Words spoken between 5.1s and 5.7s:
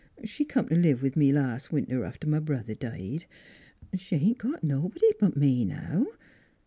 but me,